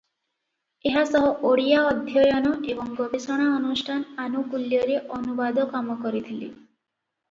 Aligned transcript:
ଏହା 0.91 1.03
ସହ 1.09 1.27
ଓଡ଼ିଆ 1.49 1.83
ଅଧ୍ୟୟନ 1.91 2.55
ଏବଂ 2.75 2.91
ଗବେଷଣା 3.03 3.47
ଅନୁଷ୍ଠାନ 3.61 4.27
ଆନୁକୁଲ୍ୟରେ 4.27 5.01
ଅନୁବାଦ 5.23 5.71
କାମ 5.77 6.03
କରିଥିଲେ। 6.05 6.55